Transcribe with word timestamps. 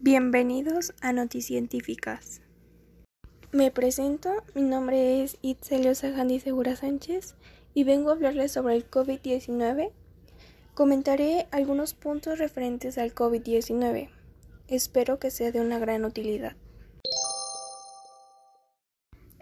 Bienvenidos 0.00 0.92
a 1.00 1.12
Noticientíficas. 1.12 2.42
Me 3.52 3.70
presento, 3.70 4.30
mi 4.54 4.62
nombre 4.62 5.22
es 5.22 5.38
Itzelio 5.40 5.94
Sajandi 5.94 6.40
Segura 6.40 6.76
Sánchez 6.76 7.36
y 7.72 7.84
vengo 7.84 8.10
a 8.10 8.12
hablarles 8.12 8.52
sobre 8.52 8.74
el 8.74 8.90
COVID-19. 8.90 9.92
Comentaré 10.74 11.46
algunos 11.52 11.94
puntos 11.94 12.38
referentes 12.38 12.98
al 12.98 13.14
COVID-19. 13.14 14.10
Espero 14.68 15.18
que 15.18 15.30
sea 15.30 15.52
de 15.52 15.60
una 15.60 15.78
gran 15.78 16.04
utilidad. 16.04 16.56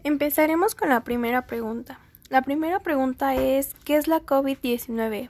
Empezaremos 0.05 0.75
con 0.75 0.91
la 0.91 1.03
primera 1.03 1.47
pregunta. 1.47 1.99
La 2.29 2.43
primera 2.43 2.81
pregunta 2.81 3.35
es 3.35 3.75
¿qué 3.85 3.97
es 3.97 4.07
la 4.07 4.21
COVID-19? 4.21 5.29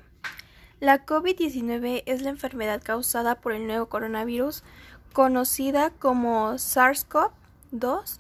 La 0.81 1.07
COVID-19 1.07 2.03
es 2.07 2.23
la 2.23 2.31
enfermedad 2.31 2.83
causada 2.83 3.37
por 3.37 3.53
el 3.53 3.69
nuevo 3.69 3.87
coronavirus 3.87 4.65
conocida 5.13 5.91
como 5.91 6.53
SARS-CoV-2. 6.55 8.19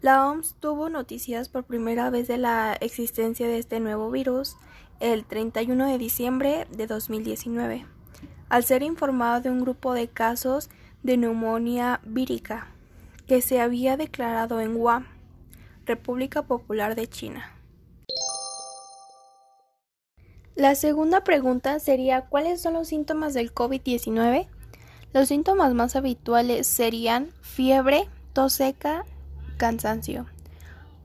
La 0.00 0.28
OMS 0.28 0.54
tuvo 0.60 0.88
noticias 0.88 1.48
por 1.48 1.64
primera 1.64 2.10
vez 2.10 2.28
de 2.28 2.38
la 2.38 2.74
existencia 2.80 3.46
de 3.46 3.58
este 3.58 3.80
nuevo 3.80 4.10
virus 4.10 4.56
el 5.00 5.24
31 5.24 5.86
de 5.86 5.98
diciembre 5.98 6.66
de 6.70 6.86
2019, 6.86 7.86
al 8.48 8.64
ser 8.64 8.82
informado 8.82 9.40
de 9.40 9.50
un 9.50 9.60
grupo 9.60 9.94
de 9.94 10.08
casos 10.08 10.70
de 11.02 11.16
neumonía 11.16 12.00
vírica 12.04 12.68
que 13.26 13.42
se 13.42 13.60
había 13.60 13.96
declarado 13.96 14.60
en 14.60 14.76
Wuhan, 14.76 15.06
República 15.84 16.42
Popular 16.42 16.94
de 16.94 17.08
China. 17.08 17.54
La 20.54 20.74
segunda 20.74 21.22
pregunta 21.22 21.78
sería 21.78 22.22
¿cuáles 22.22 22.60
son 22.60 22.74
los 22.74 22.88
síntomas 22.88 23.34
del 23.34 23.54
COVID-19? 23.54 24.48
Los 25.14 25.28
síntomas 25.28 25.72
más 25.72 25.96
habituales 25.96 26.66
serían 26.66 27.30
fiebre, 27.40 28.08
tos 28.34 28.52
seca, 28.52 29.04
cansancio. 29.56 30.26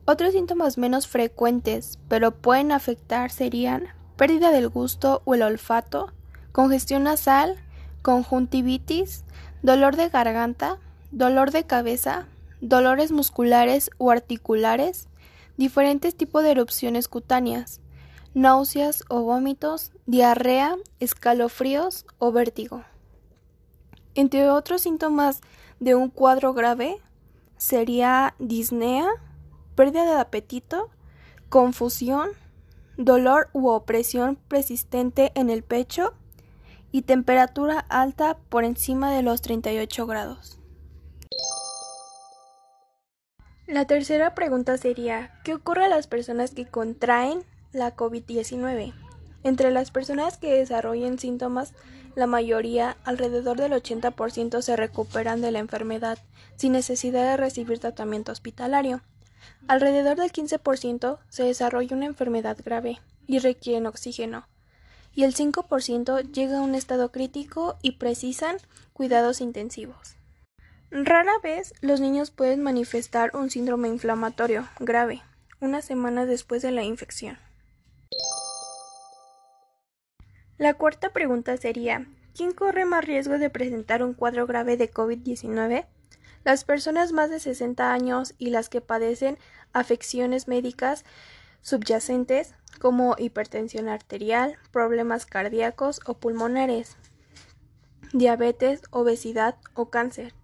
Otros 0.04 0.32
síntomas 0.32 0.76
menos 0.76 1.06
frecuentes, 1.06 1.98
pero 2.08 2.30
pueden 2.30 2.70
afectar, 2.70 3.30
serían 3.30 3.88
pérdida 4.16 4.50
del 4.50 4.68
gusto 4.68 5.22
o 5.24 5.34
el 5.34 5.42
olfato, 5.42 6.12
congestión 6.52 7.04
nasal, 7.04 7.56
conjuntivitis, 8.02 9.24
dolor 9.62 9.96
de 9.96 10.10
garganta, 10.10 10.78
dolor 11.10 11.50
de 11.50 11.64
cabeza, 11.64 12.26
dolores 12.60 13.10
musculares 13.10 13.90
o 13.96 14.10
articulares, 14.10 15.08
diferentes 15.56 16.14
tipos 16.14 16.42
de 16.42 16.50
erupciones 16.50 17.08
cutáneas, 17.08 17.80
náuseas 18.34 19.04
o 19.08 19.22
vómitos, 19.22 19.92
diarrea, 20.04 20.76
escalofríos 21.00 22.04
o 22.18 22.32
vértigo. 22.32 22.84
Entre 24.14 24.48
otros 24.50 24.82
síntomas 24.82 25.40
de 25.80 25.94
un 25.94 26.10
cuadro 26.10 26.54
grave 26.54 27.00
sería 27.56 28.34
disnea, 28.38 29.08
pérdida 29.74 30.04
de 30.04 30.20
apetito, 30.20 30.90
confusión, 31.48 32.30
dolor 32.96 33.48
u 33.52 33.68
opresión 33.68 34.36
persistente 34.36 35.32
en 35.34 35.50
el 35.50 35.62
pecho 35.62 36.14
y 36.92 37.02
temperatura 37.02 37.80
alta 37.88 38.38
por 38.48 38.64
encima 38.64 39.10
de 39.10 39.22
los 39.22 39.42
38 39.42 40.06
grados. 40.06 40.60
La 43.66 43.86
tercera 43.86 44.34
pregunta 44.34 44.76
sería, 44.76 45.40
¿qué 45.42 45.54
ocurre 45.54 45.86
a 45.86 45.88
las 45.88 46.06
personas 46.06 46.52
que 46.52 46.66
contraen 46.66 47.44
la 47.74 47.96
COVID-19. 47.96 48.94
Entre 49.44 49.70
las 49.70 49.90
personas 49.90 50.38
que 50.38 50.54
desarrollen 50.54 51.18
síntomas, 51.18 51.74
la 52.16 52.26
mayoría, 52.26 52.96
alrededor 53.04 53.58
del 53.58 53.72
80%, 53.72 54.62
se 54.62 54.74
recuperan 54.74 55.42
de 55.42 55.52
la 55.52 55.58
enfermedad 55.58 56.18
sin 56.56 56.72
necesidad 56.72 57.30
de 57.30 57.36
recibir 57.36 57.78
tratamiento 57.78 58.32
hospitalario. 58.32 59.02
Alrededor 59.68 60.16
del 60.16 60.32
15% 60.32 61.18
se 61.28 61.44
desarrolla 61.44 61.94
una 61.94 62.06
enfermedad 62.06 62.56
grave 62.64 63.00
y 63.26 63.38
requieren 63.38 63.86
oxígeno. 63.86 64.46
Y 65.14 65.24
el 65.24 65.34
5% 65.34 66.32
llega 66.32 66.58
a 66.58 66.62
un 66.62 66.74
estado 66.74 67.12
crítico 67.12 67.76
y 67.82 67.92
precisan 67.92 68.56
cuidados 68.94 69.42
intensivos. 69.42 70.16
Rara 70.90 71.32
vez 71.42 71.74
los 71.82 72.00
niños 72.00 72.30
pueden 72.30 72.62
manifestar 72.62 73.36
un 73.36 73.50
síndrome 73.50 73.88
inflamatorio 73.88 74.66
grave, 74.78 75.22
unas 75.60 75.84
semanas 75.84 76.28
después 76.28 76.62
de 76.62 76.70
la 76.70 76.84
infección. 76.84 77.36
La 80.56 80.74
cuarta 80.74 81.12
pregunta 81.12 81.56
sería 81.56 82.06
¿Quién 82.32 82.52
corre 82.52 82.84
más 82.84 83.04
riesgo 83.04 83.38
de 83.38 83.50
presentar 83.50 84.04
un 84.04 84.14
cuadro 84.14 84.46
grave 84.46 84.76
de 84.76 84.88
COVID-19? 84.88 85.86
Las 86.44 86.64
personas 86.64 87.12
más 87.12 87.30
de 87.30 87.40
60 87.40 87.92
años 87.92 88.34
y 88.38 88.50
las 88.50 88.68
que 88.68 88.80
padecen 88.80 89.36
afecciones 89.72 90.46
médicas 90.46 91.04
subyacentes 91.60 92.54
como 92.78 93.16
hipertensión 93.18 93.88
arterial, 93.88 94.56
problemas 94.70 95.26
cardíacos 95.26 96.00
o 96.06 96.14
pulmonares, 96.14 96.96
diabetes, 98.12 98.82
obesidad 98.90 99.56
o 99.74 99.90
cáncer, 99.90 100.34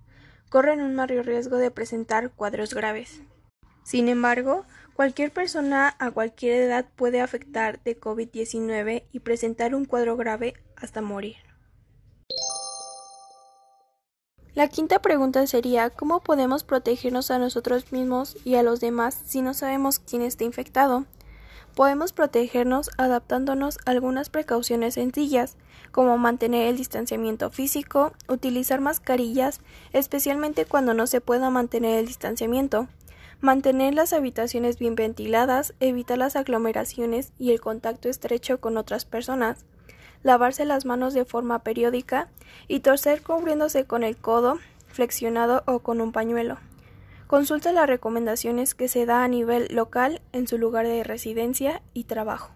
corren 0.48 0.81
un 0.81 0.97
mayor 0.97 1.27
riesgo 1.27 1.56
de 1.56 1.71
presentar 1.71 2.31
cuadros 2.31 2.75
graves. 2.75 3.21
Sin 3.84 4.09
embargo, 4.09 4.65
cualquier 5.00 5.32
persona 5.32 5.96
a 5.98 6.10
cualquier 6.10 6.60
edad 6.60 6.84
puede 6.94 7.22
afectar 7.22 7.82
de 7.84 7.98
COVID-19 7.98 9.04
y 9.10 9.20
presentar 9.20 9.74
un 9.74 9.86
cuadro 9.86 10.14
grave 10.18 10.52
hasta 10.76 11.00
morir. 11.00 11.36
La 14.52 14.68
quinta 14.68 15.00
pregunta 15.00 15.46
sería 15.46 15.88
¿cómo 15.88 16.20
podemos 16.20 16.64
protegernos 16.64 17.30
a 17.30 17.38
nosotros 17.38 17.92
mismos 17.92 18.36
y 18.44 18.56
a 18.56 18.62
los 18.62 18.80
demás 18.80 19.18
si 19.24 19.40
no 19.40 19.54
sabemos 19.54 20.00
quién 20.00 20.20
está 20.20 20.44
infectado? 20.44 21.06
Podemos 21.74 22.12
protegernos 22.12 22.90
adaptándonos 22.98 23.78
a 23.86 23.92
algunas 23.92 24.28
precauciones 24.28 24.94
sencillas, 24.94 25.56
como 25.92 26.18
mantener 26.18 26.68
el 26.68 26.76
distanciamiento 26.76 27.48
físico, 27.48 28.12
utilizar 28.28 28.82
mascarillas, 28.82 29.62
especialmente 29.94 30.66
cuando 30.66 30.92
no 30.92 31.06
se 31.06 31.22
pueda 31.22 31.48
mantener 31.48 32.00
el 32.00 32.06
distanciamiento, 32.06 32.86
Mantener 33.40 33.94
las 33.94 34.12
habitaciones 34.12 34.78
bien 34.78 34.94
ventiladas, 34.94 35.72
evitar 35.80 36.18
las 36.18 36.36
aglomeraciones 36.36 37.32
y 37.38 37.52
el 37.52 37.60
contacto 37.60 38.10
estrecho 38.10 38.60
con 38.60 38.76
otras 38.76 39.06
personas, 39.06 39.64
lavarse 40.22 40.66
las 40.66 40.84
manos 40.84 41.14
de 41.14 41.24
forma 41.24 41.60
periódica 41.60 42.28
y 42.68 42.80
torcer 42.80 43.22
cubriéndose 43.22 43.86
con 43.86 44.04
el 44.04 44.18
codo 44.18 44.58
flexionado 44.88 45.62
o 45.66 45.78
con 45.78 46.02
un 46.02 46.12
pañuelo. 46.12 46.58
Consulta 47.26 47.72
las 47.72 47.86
recomendaciones 47.86 48.74
que 48.74 48.88
se 48.88 49.06
da 49.06 49.24
a 49.24 49.28
nivel 49.28 49.68
local 49.70 50.20
en 50.32 50.46
su 50.46 50.58
lugar 50.58 50.86
de 50.86 51.02
residencia 51.02 51.80
y 51.94 52.04
trabajo. 52.04 52.54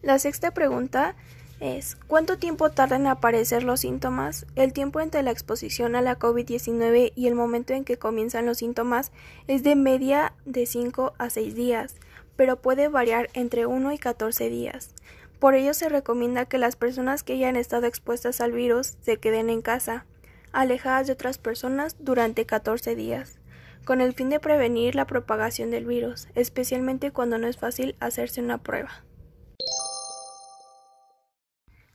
La 0.00 0.20
sexta 0.20 0.52
pregunta 0.52 1.16
es 1.60 1.96
¿cuánto 2.06 2.38
tiempo 2.38 2.70
tardan 2.70 3.02
en 3.02 3.06
aparecer 3.08 3.62
los 3.62 3.80
síntomas? 3.80 4.46
El 4.56 4.72
tiempo 4.72 5.00
entre 5.00 5.22
la 5.22 5.30
exposición 5.30 5.96
a 5.96 6.02
la 6.02 6.18
COVID-19 6.18 7.12
y 7.14 7.26
el 7.26 7.34
momento 7.34 7.72
en 7.72 7.84
que 7.84 7.96
comienzan 7.96 8.46
los 8.46 8.58
síntomas 8.58 9.12
es 9.46 9.62
de 9.62 9.76
media 9.76 10.34
de 10.44 10.66
5 10.66 11.14
a 11.18 11.30
6 11.30 11.54
días, 11.54 11.96
pero 12.36 12.60
puede 12.60 12.88
variar 12.88 13.30
entre 13.34 13.66
1 13.66 13.92
y 13.92 13.98
14 13.98 14.48
días. 14.50 14.94
Por 15.38 15.54
ello 15.54 15.74
se 15.74 15.88
recomienda 15.88 16.46
que 16.46 16.58
las 16.58 16.76
personas 16.76 17.22
que 17.22 17.34
hayan 17.34 17.56
estado 17.56 17.86
expuestas 17.86 18.40
al 18.40 18.52
virus 18.52 18.94
se 19.02 19.18
queden 19.18 19.50
en 19.50 19.62
casa, 19.62 20.06
alejadas 20.52 21.06
de 21.06 21.12
otras 21.12 21.38
personas 21.38 21.96
durante 21.98 22.46
14 22.46 22.94
días, 22.94 23.38
con 23.84 24.00
el 24.00 24.14
fin 24.14 24.30
de 24.30 24.40
prevenir 24.40 24.94
la 24.94 25.06
propagación 25.06 25.70
del 25.70 25.84
virus, 25.84 26.28
especialmente 26.34 27.10
cuando 27.10 27.38
no 27.38 27.46
es 27.46 27.58
fácil 27.58 27.96
hacerse 28.00 28.40
una 28.40 28.58
prueba. 28.58 29.04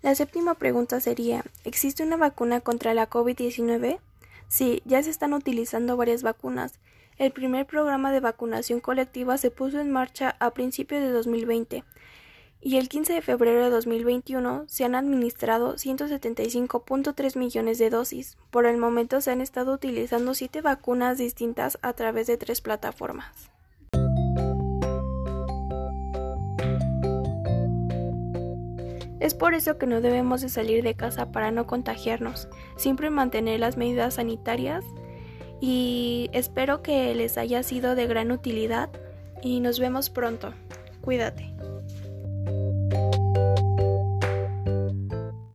La 0.02 0.16
séptima 0.16 0.54
pregunta 0.54 1.02
sería 1.02 1.44
¿Existe 1.66 2.04
una 2.04 2.16
vacuna 2.16 2.62
contra 2.62 2.94
la 2.94 3.10
COVID-19? 3.10 4.00
Sí, 4.48 4.82
ya 4.86 5.04
se 5.04 5.10
están 5.10 5.34
utilizando 5.34 5.98
varias 5.98 6.24
vacunas. 6.24 6.80
El 7.18 7.32
primer 7.32 7.66
programa 7.66 8.14
de 8.14 8.22
vacunación 8.22 8.80
colectiva 8.80 9.38
se 9.38 9.52
puso 9.52 9.82
en 9.82 9.92
marcha 9.92 10.38
a 10.40 10.52
principios 10.52 11.02
de 11.02 11.12
2020 11.12 11.84
y 12.62 12.78
el 12.78 12.88
15 12.88 13.14
de 13.14 13.22
febrero 13.22 13.64
de 13.64 13.70
2021 13.70 14.66
se 14.68 14.86
han 14.86 14.96
administrado 14.96 15.76
175.3 15.76 17.38
millones 17.38 17.78
de 17.78 17.90
dosis. 17.90 18.38
Por 18.52 18.66
el 18.66 18.78
momento 18.78 19.20
se 19.20 19.32
han 19.32 19.42
estado 19.42 19.74
utilizando 19.74 20.34
siete 20.34 20.62
vacunas 20.62 21.18
distintas 21.18 21.78
a 21.82 21.92
través 21.92 22.28
de 22.28 22.38
tres 22.38 22.62
plataformas. 22.62 23.50
Es 29.20 29.34
por 29.34 29.54
eso 29.54 29.78
que 29.78 29.86
no 29.86 30.02
debemos 30.02 30.42
de 30.42 30.50
salir 30.50 30.84
de 30.84 30.96
casa 30.96 31.32
para 31.32 31.52
no 31.52 31.68
contagiarnos, 31.68 32.48
siempre 32.78 33.10
mantener 33.10 33.60
las 33.60 33.76
medidas 33.76 34.16
sanitarias 34.16 34.86
y 35.60 36.30
espero 36.32 36.82
que 36.82 37.14
les 37.16 37.38
haya 37.38 37.64
sido 37.64 37.96
de 37.96 38.08
gran 38.08 38.32
utilidad 38.32 38.90
y 39.42 39.60
nos 39.60 39.80
vemos 39.80 40.10
pronto. 40.10 40.54
Cuídate. 41.02 41.54